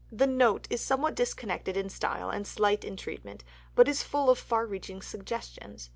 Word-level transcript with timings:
The 0.11 0.25
"Note" 0.25 0.65
is 0.71 0.81
somewhat 0.81 1.13
disconnected 1.13 1.77
in 1.77 1.87
style 1.89 2.31
and 2.31 2.47
slight 2.47 2.83
in 2.83 2.97
treatment, 2.97 3.43
but 3.75 3.87
is 3.87 4.01
full 4.01 4.31
of 4.31 4.39
far 4.39 4.65
reaching 4.65 4.99
suggestions. 4.99 5.89